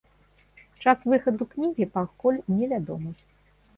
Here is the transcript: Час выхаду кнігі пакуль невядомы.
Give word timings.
Час 0.83 1.03
выхаду 1.11 1.47
кнігі 1.53 1.85
пакуль 1.99 2.43
невядомы. 2.57 3.11